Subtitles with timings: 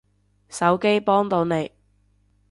[0.49, 1.71] 手機幫到你